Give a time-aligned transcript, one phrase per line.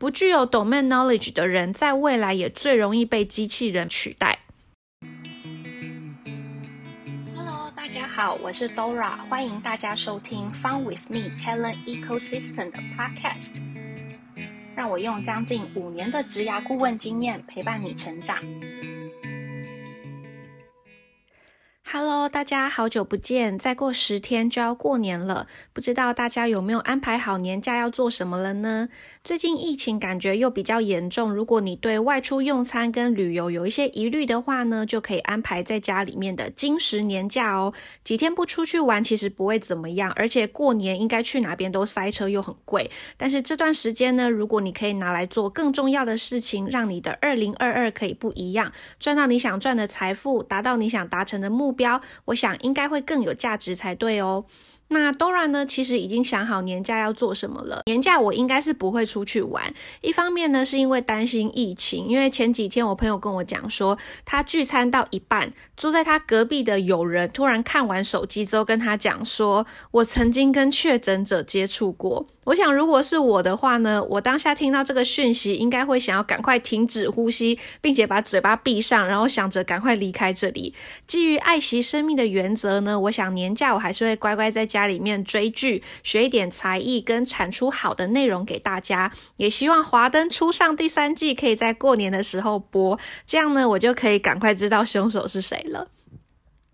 [0.00, 4.38] 不具有 domain knowledge 的人，在未来也最容易被机器人取代。
[7.36, 13.62] Hello，大家好，我是 Dora，欢迎大家收听 Fun with Me Talent Ecosystem 的 Podcast，
[14.74, 18.38] 让我用将近五年的职涯顾问经验陪伴你成长。
[21.92, 23.58] Hello，大家好久不见！
[23.58, 28.88] 再过十天就要过年了，不知道大家有没有安排好年假要做什么了呢？
[29.24, 37.74] 最近疫情感觉又比较严重，如果你对外出用餐跟旅游有一些疑虑的话呢，就可以安排在家里面的金石年假哦。
[38.04, 42.88] 几天不出去玩其实不会怎么样，而且过年应该去哪边都塞车又很贵。
[43.16, 51.79] 但是这段时间呢，如果你可以拿来做更重要的事情，让你的二零二二可以不一样，赚到你想赚的财富，达到你想达成的目标。
[51.80, 54.44] 标，我想应该会更有价值才对哦。
[54.92, 55.64] 那 Dora 呢？
[55.64, 57.82] 其实已经想好年假要做什么了。
[57.86, 59.72] 年假我应该是不会出去玩。
[60.00, 72.26] 一方面呢，是因为担心疫情，因为前几天我朋友跟我讲说，他聚餐到一半，坐在他隔壁的友人突然看完手机之后，跟他讲说，我曾经跟确诊者接触过。
[72.44, 80.74] 我想，如果是我的话呢，我当下听到这个讯息，应该会想要赶快停止呼吸，并且把嘴巴闭上，然后想着赶快离开这里。
[81.06, 89.12] 基于爱惜生命的原则呢，我想年假我还是会乖乖在家家里面追剧，学一点才艺，跟产出好的内容给大家。
[89.36, 95.88] 也希望《华灯初上》第三季可以在过年的时候播，这样呢，我就可以赶快知道凶手是谁了。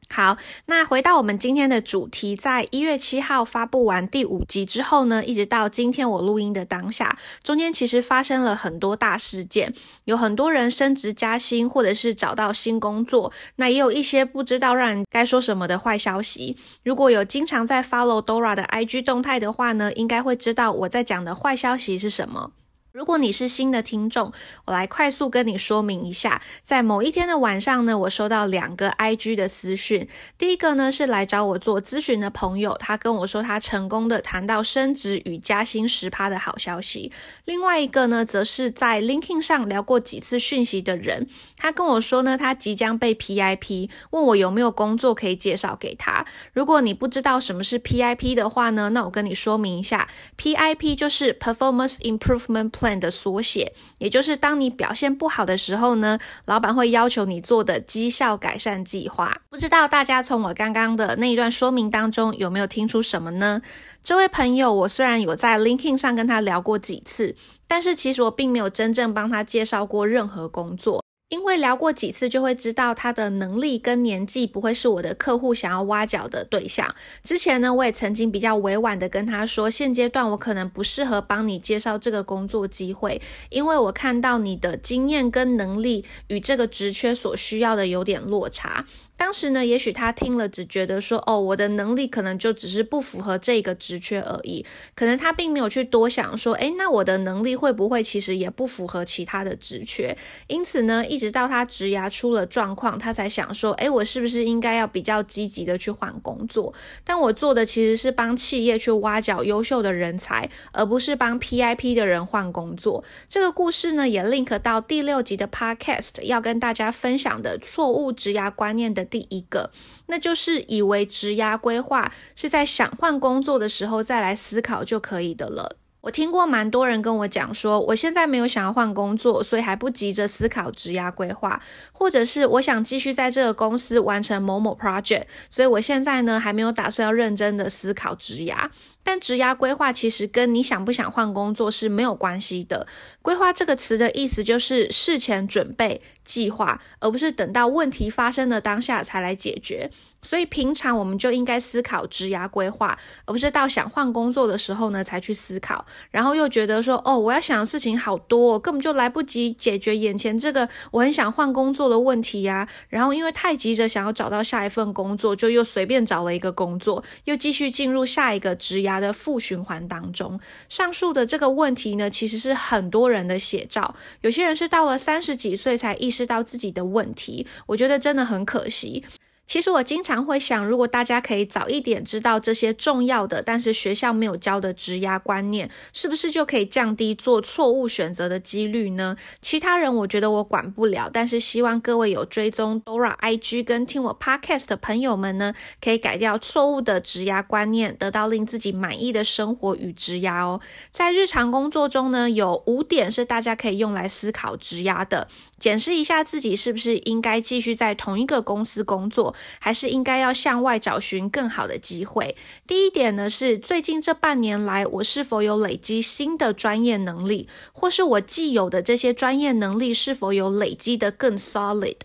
[0.09, 16.57] 好，那回到我们今天的主题，在一月七号发布完第五集之后呢，一直到今天我录音的当下，中间其实发生了很多大事件，有很多人升职加薪，或者是找到新工作，那也有一些不知道让人该说什么的坏消息。
[16.85, 22.53] 如果有经常在 follow Dora 的 IG 动态的话呢，应该会知道我在讲的坏消息是什么。
[22.97, 24.33] 如果你是新的听众，
[24.65, 30.09] 我来快速跟你说明一下，在某一天的晚上呢，我收到两个 IG 的私讯。
[30.39, 37.13] 第一个呢是来找我做咨询的朋友，他跟我说他成功的谈到升职与加薪十趴的好消息。
[37.45, 41.29] 另外一个呢，则是在 Linkin 上聊过几次讯息的人，
[41.59, 46.25] 他跟我说呢，他即将被 PIP，问我有没有工作可以介绍给他。
[46.55, 52.86] 如果你不知道什么是 PIP 的话呢，那我跟你说明一下，PIP 就是 Performance Improvement Plan。
[52.95, 59.35] 的缩写，也就是当你表现不好的时候呢，老板会要求你做的绩效改善计划。
[59.49, 63.63] 不知道大家从我刚刚的那一段说明当中有没有听出什么呢？
[64.03, 67.35] 这位朋友，我虽然有在 LinkedIn 上跟他聊过几次，
[67.67, 71.03] 但是其实我并没有真正帮他介绍过任何工作。
[71.29, 76.95] 因为聊过几次，就会知道他的能力跟年纪不会是我的客户想要挖角的对象。
[77.21, 83.21] 之前呢，我也曾经比较委婉的跟他说，现阶段我可能不适合帮你介绍这个工作机会，
[83.51, 88.87] 因为我看到你的经验跟能力与这个职缺所需要的有点落差。
[89.17, 100.15] 当时呢，也许他听了只觉得说，哦，我的能力可能就只是不符合这个职缺而已，可能他并没有去多想说，诶，那我的能力会不会其实也不符合其他的职缺？
[100.49, 106.75] 因此呢，一直到他职涯出了状况，他才想说，诶，我是不是应该要比较积极的去换工作？
[107.03, 113.03] 但我做的其实是帮企业去挖角优秀的人才，而不是帮 PIP 的人换工作。
[113.27, 119.06] 这个故事呢，也 link 到第六集的 Podcast 要跟大家分享的错误职涯观念的。
[119.07, 119.71] 第一个，
[120.07, 125.77] 那就是以为职涯规划是在想换工作的时候再来思考就可以的了。
[126.03, 131.61] 我听过蛮多人跟我讲说，我现在没有想要换工作，所以还不急着思考职涯规划，
[131.91, 138.71] 或者是我想继续在这个公司完成某某 project，所以我现在呢还没有打算要认真的思考职涯。
[139.07, 142.89] 但职涯规划其实跟你想不想换工作是没有关系的。
[143.23, 149.93] 规划这个词的意思就是事前准备计划，而不是等到问题发生的当下才来解决。
[150.23, 162.69] 所以平常我们就应该思考职涯规划，而不是到想换工作的时候呢才去思考，然后又觉得说哦，我要想的事情好多，根本就来不及解决眼前这个我很想换工作的问题呀。
[162.89, 168.96] 然后因为太急着想要找到下一份工作，就又随便找了一个工作，又继续进入下一个职涯。
[169.01, 170.39] 的负循环当中，
[170.69, 173.95] 上述的这个问题呢，其实是很多人的写照。
[174.23, 179.05] 有些人是到了三十几岁才意识到自己的问题，我觉得真的很可惜。
[179.47, 189.17] 其实我经常会想，如果大家可以早一点知道这些重要的，但是学校没有教的职涯观念，是不是就可以降低做错误选择的几率呢？
[189.41, 200.61] 其他人我觉得我管不了，但是希望各位有追踪 Dora IG 跟听我 Podcast 的朋友们呢，可以改掉错误的职涯观念，得到令自己满意的生活与职涯哦。
[200.91, 205.29] 在日常工作中呢，有五点是大家可以用来思考职涯的。
[205.59, 212.37] 检视一下自己是不是应该继续在同一个公司工作，还是应该要向外找寻更好的机会。
[212.67, 221.97] 第一点呢是最近这半年来，我是否有累积新的专业能力，或是我既有的这些专业能力是否有累积的更 solid。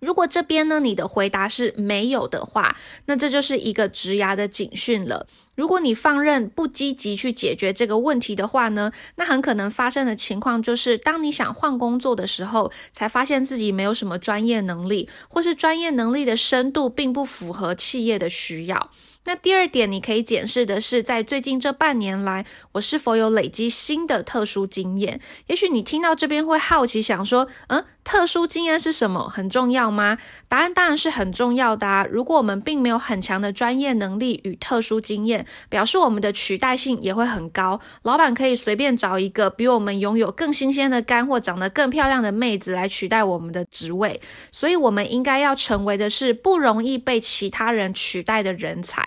[0.00, 2.76] 如果这边呢，你的回答是没有的话，
[3.06, 5.26] 那这就是一个职涯的警讯了。
[5.56, 18.90] 如果你放任不积极去解决这个问题的话呢，那很可能发生的情况就是，当你想换工作的时候，才发现自己没有什么专业能力，或是专业能力的深度并不符合企业的需要。
[19.26, 25.20] 那第二点，你可以检视的是，在最近这半年来，我是否有累积新的特殊经验？
[25.46, 29.28] 也许你听到这边会好奇，想说，嗯，特殊经验是什么？
[29.28, 30.16] 很重要吗？
[30.48, 32.06] 答案当然是很重要的啊！
[32.10, 37.78] 如果我们并没有很强的专业能力与特殊经验，表示我们的取代性也会很高。
[38.02, 44.18] 老板可以随便找一个比我们拥有更新鲜的干货长得更漂亮的妹子来取代我们的职位。
[44.50, 49.06] 所以，我们应该要成为的是不容易被其他人取代的人才。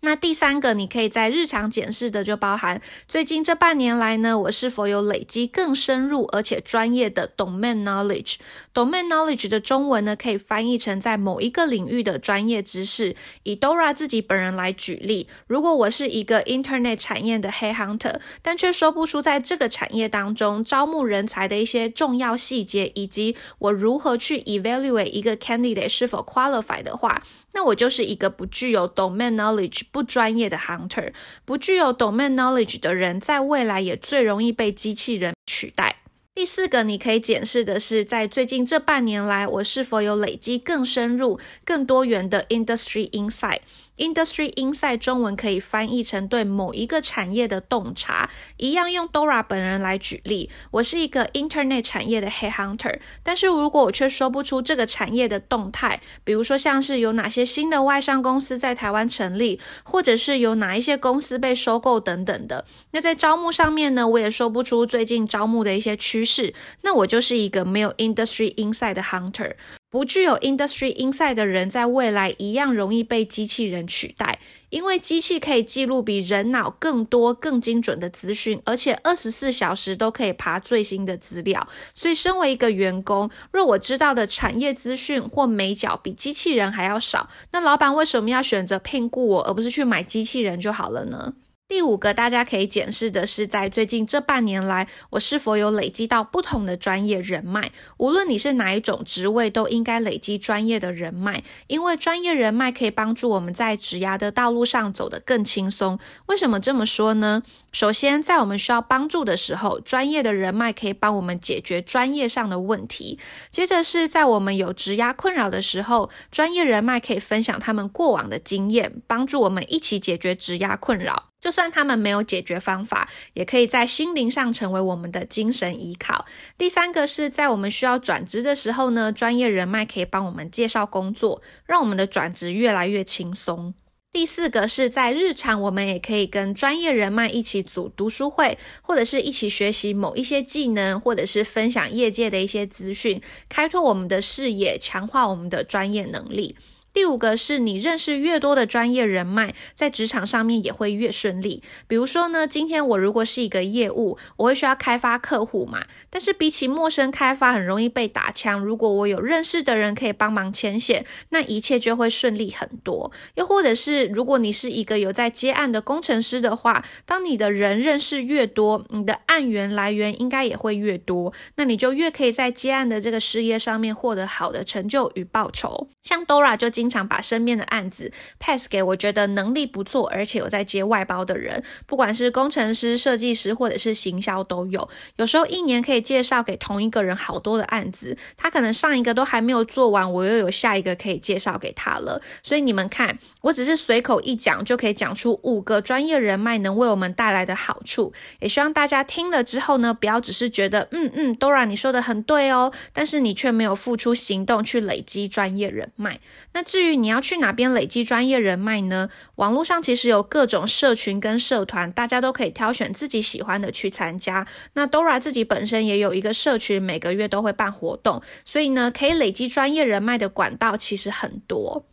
[0.00, 8.36] 那第三个，你可以在日常检视的就包含最近这半年来呢，我是否有累积更深入而且专业的 domain knowledge。
[8.72, 13.16] domain knowledge 的中文呢，可以翻译成在某一个领域的专业知识。
[13.42, 27.24] 以 Dora 自己本人来举例，如果我是一个 internet 产业的黑 hunter，但却说不出在这个产业当中招募人才的一些重要细节，以及我如何去 evaluate 一个 candidate 是否 qualify 的话。
[27.52, 31.12] 那我就是一个不具有 domain knowledge、不专业的 hunter，
[31.44, 35.96] 不具有 domain knowledge 的人，在未来也最容易被机器人取代。
[36.34, 43.58] 第四个，你可以检视的是，在最近这半年来，我是否有累积更深入、更多元的 industry insight。
[43.98, 48.30] Industry insight 中文可以翻译成对某一个产业的洞察。
[48.56, 69.54] 一样用 Dora 本人来举例，我是一个 Internet 产业的 Head Hunter，但是如果我却说不出这个产业的动态，比如说像是有哪些新的外商公司在台湾成立，或者是有哪一些公司被收购等等的，那在招募上面呢，我也说不出最近招募的一些趋势，那我就是一个没有 Industry insight 的 Hunter。
[69.90, 74.38] 不具有 industry insight 的人，在未来一样容易被机器人取代，
[74.68, 81.66] 因为机器可以记录比人脑更多、更精准的资讯，而且二十四小时都可以爬最新的资料。
[81.94, 91.32] 所以，身为一个员工，若我知道的产业资讯或美角比机器人还要少，那老板为什么要选择聘雇我，而不是去买机器人就好了呢？
[91.68, 97.70] 第五个，大家可以检视的是，在最近这半年来，我是否有累积到不同的专业人脉。
[97.98, 105.98] 无论你是哪一种职位，都应该累积专业的人脉，因为专业人脉可以帮助我们在职涯的道路上走得更轻松。
[106.24, 107.42] 为什么这么说呢？
[107.70, 113.18] 首先，在我们需要帮助的时候，专业的人脉可以帮我们解决专业上的问题。
[113.50, 121.26] 接着是在我们有职涯困扰的时候，专业人脉可以分享他们过往的经验，帮助我们一起解决职涯困扰。
[121.40, 126.24] 就算他们没有解决方法，也可以在心灵上成为我们的精神依靠。
[126.56, 133.74] 第三个是在我们需要转职的时候呢，专业人脉可以帮我们介绍工作，让我们的转职越来越轻松。
[134.10, 146.56] 第四个是在日常，我们也可以跟专业人脉一起组读书会，或者是一起学习某一些技能，或者是分享业界的一些资讯，开拓我们的视野，强化我们的专业能力。
[146.98, 151.62] 第五个是你认识越多的专业人脉，在职场上面也会越顺利。
[151.86, 155.86] 比如说呢，今天我如果是一个业务，我会需要开发客户嘛。
[156.10, 158.58] 但是比起陌生开发，很容易被打枪。
[158.58, 163.12] 如果我有认识的人可以帮忙牵线，那一切就会顺利很多。
[163.36, 175.86] 又或者是如果你是一个有在接案的工程师的话，当你的人认识越多，你的案源来源应该也会越多，那你就越可以在接案的这个事业上面获得好的成就与报酬。
[176.02, 176.87] 像 Dora 就经。
[176.88, 184.88] 经常把身边的案子 pass 给我觉得能力不错，而且有在接外包的人，不管是工程师、设计师或者是行销都有。
[185.16, 192.22] 有时候一年可以介绍给同一个人好多的案子，他可能上一个都还没有做完，我又有下一个可以介绍给他了。
[192.42, 193.18] 所以你们看，
[193.48, 198.12] 我只是随口一讲就可以讲出五个专业人脉能为我们带来的好处。
[198.40, 206.20] 也希望大家听了之后呢，不要只是觉得嗯嗯，Dora 你说的很对哦，但是你却没有付出行动去累积专业人脉。
[206.52, 209.08] 那至于你要去哪边累积专业人脉呢？
[209.36, 214.46] 网络上其实有各种社群跟社团，大家都可以挑选自己喜欢的去参加。
[214.74, 221.86] 那 Dora 自己本身也有一个社群，每个月都会办活动，所以呢，可以累积专业人脉的管道其实很多。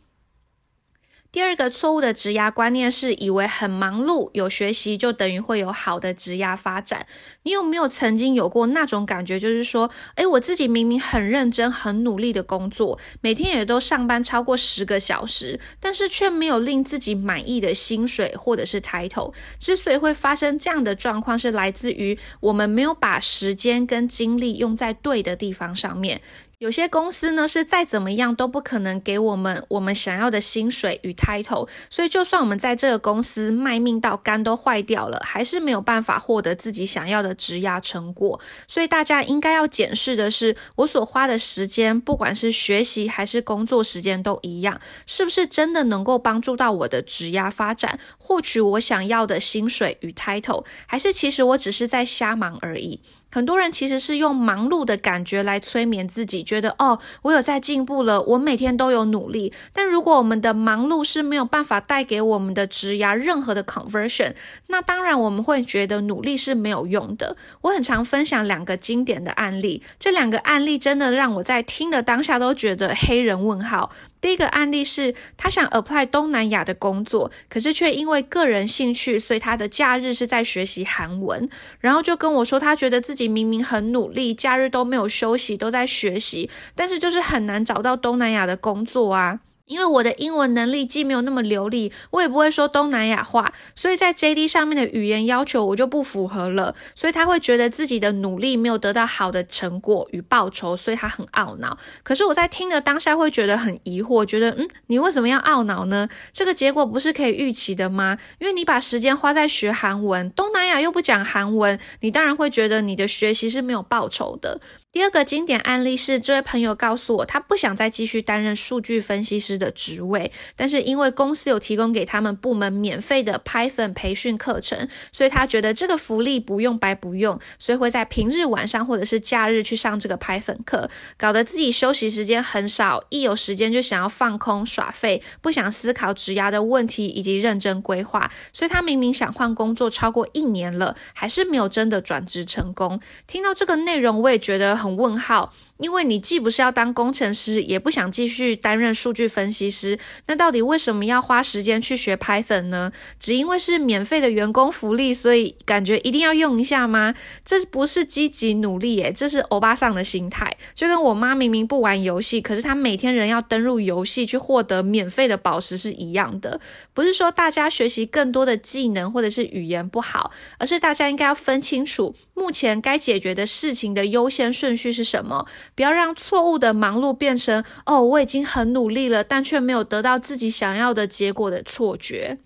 [1.32, 7.06] 第二个错误的职涯观念是，以为很忙碌有学习就等于会有好的职涯发展。
[7.42, 19.34] 你有没有曾经有过那种感觉，就是说，诶，我自己明明很认真、很努力的工作，每天也都上班超过十个小时，但是却没有令自己满意的薪水或者是抬头。
[19.58, 26.22] 之所以会发生这样的状况，是来自于我们没有把时间跟精力用在对的地方上面。
[26.58, 38.40] 有些公司呢是再怎么样都不可能给我们我们想要的薪水与 title，所以就算我们在这个公司卖命到肝都坏掉了，还是没有办法获得自己想要的职涯成果。
[38.66, 53.02] 所以大家应该要检视的是，我所花的时间，不管是学习还是工作时间都一样，是不是真的能够帮助到我的职涯发展，获取我想要的薪水与 title，还是其实我只是在瞎忙而已。
[53.30, 59.52] 很多人其实是用忙碌的感觉来催眠自己，觉得哦，我有在进步了，我每天都有努力。
[59.72, 64.34] 但如果我们的忙碌是没有办法带给我们的职涯任何的 conversion，
[64.68, 67.36] 那当然我们会觉得努力是没有用的。
[67.60, 73.90] 我很常分享两个经典的案例，这两个案例真的让我在听的当下都觉得黑人问号。
[74.20, 81.48] 第一个案例是，他想 apply 东南亚的工作，可是却因为个人兴趣，所以他的假日是在学习韩文，
[81.80, 89.40] 然后就跟我说，他觉得自己明明很努力，假日都没有休息，都在学习，但是就是很难找到东南亚的工作啊。
[89.66, 101.76] 因为我的英文能力既没有那么流利，我也不会说东南亚话，所以在 JD 上面的语言要求我就不符合了，所以他会觉得自己的努力没有得到好的成果与报酬，所以他很懊恼。
[102.04, 106.08] 可是我在听的当下会觉得很疑惑，觉得嗯，你为什么要懊恼呢？
[106.32, 108.16] 这个结果不是可以预期的吗？
[108.38, 114.60] 因为你把时间花在学韩文，东南亚又不讲韩文，你当然会觉得你的学习是没有报酬的。
[114.96, 130.88] 第二个经典案例是，这位朋友告诉我，他不想再继续担任数据分析师的职位，但是因为公司有提供给他们部门免费的 Python 培训课程，所以他觉得这个福利不用白不用，所以会在平日晚上或者是假日去上这个 Python 课，
[131.18, 142.98] 搞得自己休息时间很少，一有时间就想要放空耍废，不想思考职涯的问题以及认真规划，所以他明明想换工作超过一年了，还是没有真的转职成功。
[143.26, 144.85] 听到这个内容，我也觉得。
[144.94, 145.52] 问号。
[145.78, 152.90] 因为你既不是要当工程师，也不想继续担任数据分析师，那到底为什么要花时间去学 Python 呢？
[153.20, 157.14] 只因为是免费的员工福利，所以感觉一定要用一下吗？
[157.44, 160.56] 这不是积极努力耶，这是欧巴桑的心态。
[160.74, 166.60] 就跟我妈明明不玩游戏，可是她每天仍要登入游戏去获得免费的宝石是一样的。
[166.94, 175.46] 不是说大家学习更多的技能或者是语言不好，而是大家应该要分清楚目前该解决的事情的优先顺序是什么。
[175.76, 182.38] 不要让错误的忙碌变成哦，我已经很努力了，但却没有得到自己想要的结果的错觉。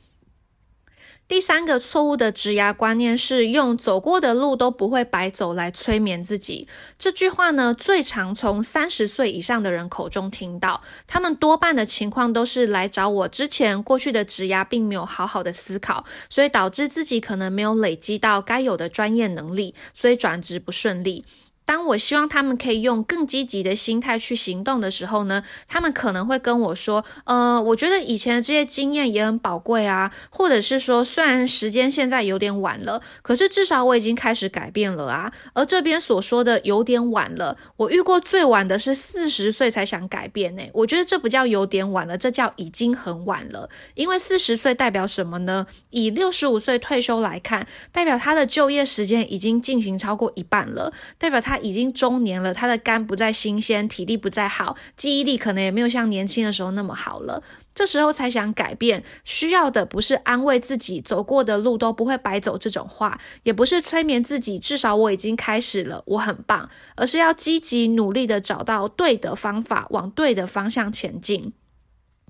[1.29, 6.67] 第三个错误的职涯观念是用走过的路都不会白走来催眠自己。
[6.99, 10.83] 这句话呢，最常从三十岁以上的人口中听到。
[11.07, 21.25] 他们多半的情况都是来找我之前过去的职涯并没有好好的思考，所以导致自己可能没有累积到该有的专业能力，所以转职不顺利。
[21.71, 40.63] 当我希望他们可以用更积极的心态去行动的时候呢，他们可能会跟我说：“呃，我觉得以前的这些经验也很宝贵啊，或者是说，虽然时间现在有点晚了，可是至少我已经开始改变了啊。”而这边所说的有点晚了，我遇过最晚的是四十岁才想改变呢。
[40.75, 43.71] 我觉得这不叫有点晚了，这叫已经很晚了。
[43.95, 45.69] 因为四十岁代表什么呢？
[45.91, 51.60] 以六十五岁退休来看，代表他的就业时间已经进行超过一半了，代表他。
[51.61, 57.43] 已经中年了，他的肝不再新鲜，体力不再好，记忆力可能也没有像年轻的时候那么好了。
[57.73, 71.53] 这时候才想改变，需要的不是安慰自己走过的路都不会白走这种话，也不是催眠自己，至少我已经开始了，我很棒，而是要积极努力的找到对的方法，往对的方向前进。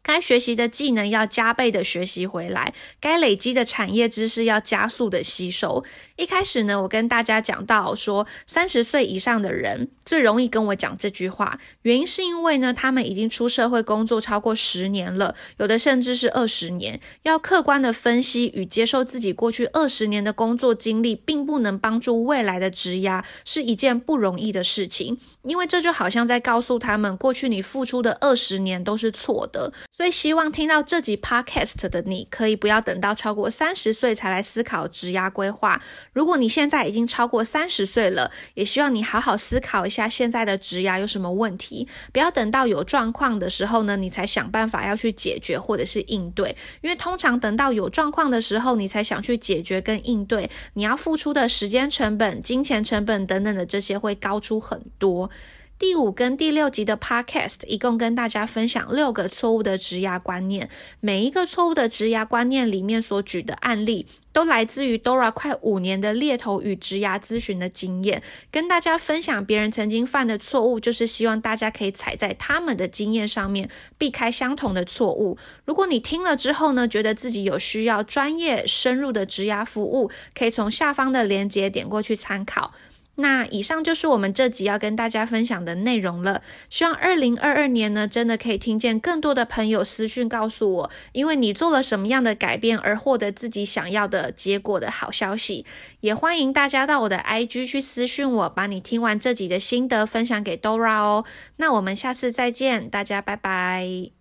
[0.03, 5.85] 该学习的技能要加倍的学习回来，该累积的产业知识要加速的吸收。
[6.17, 25.19] 一开始呢，我跟大家讲到说，三十岁以上的人最容易跟我讲这句话，原因是因为呢，他们已经出社会工作超过十年了，有的甚至是二十年，要客观的分析与接受自己过去二十年的工作经历，并不能帮助未来的职涯，是一件不容易的事情。
[25.43, 29.73] 因为这就好像在告诉他们，过去你付出的二十年都是错的。
[29.91, 35.81] 所以希望听到这集 podcast 的你，可以不要等到超过三十岁才来思考职涯规划。
[36.13, 46.55] 如果你现在已经超过三十岁了，也希望你好好思考一下现在的职涯有什么问题，不要等到有状况的时候呢，你才想办法要去解决或者是应对。
[46.83, 55.30] 因为通常等到有状况的时候，你才想去解决跟应对，你要付出的时间成本、金钱成本等等的这些会高出很多。
[55.79, 60.69] 第五跟第六集的 podcast 一共跟大家分享六个错误的职涯观念，
[61.01, 75.39] 每一个错误的职涯观念里面所举的案例，都来自于 Dora 快五年的猎头与职涯咨询的经验，跟大家分享别人曾经犯的错误，就是希望大家可以踩在他们的经验上面，避开相同的错误。
[75.65, 82.75] 如果你听了之后呢，觉得自己有需要专业深入的职涯服务，可以从下方的链接点过去参考。
[83.21, 86.43] 那以上就是我们这集要跟大家分享的内容了。
[86.69, 95.67] 希望二零二二年呢，真的可以听见更多的朋友私讯告诉我，因为你做了什么样的改变而获得自己想要的结果的好消息。
[96.01, 101.25] 也欢迎大家到我的 IG 去私讯我，把你听完这集的心得分享给 Dora 哦。
[101.57, 104.20] 那我们下次再见，大家拜拜。